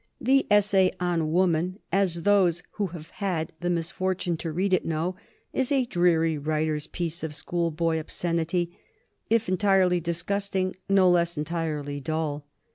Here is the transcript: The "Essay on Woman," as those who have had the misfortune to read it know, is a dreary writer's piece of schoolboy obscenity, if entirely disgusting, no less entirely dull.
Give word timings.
The 0.19 0.47
"Essay 0.49 0.91
on 0.99 1.31
Woman," 1.31 1.77
as 1.91 2.23
those 2.23 2.63
who 2.71 2.87
have 2.87 3.11
had 3.11 3.51
the 3.59 3.69
misfortune 3.69 4.35
to 4.37 4.51
read 4.51 4.73
it 4.73 4.83
know, 4.83 5.15
is 5.53 5.71
a 5.71 5.85
dreary 5.85 6.39
writer's 6.39 6.87
piece 6.87 7.21
of 7.21 7.35
schoolboy 7.35 7.99
obscenity, 7.99 8.75
if 9.29 9.47
entirely 9.47 9.99
disgusting, 9.99 10.75
no 10.89 11.07
less 11.07 11.37
entirely 11.37 11.99
dull. 11.99 12.47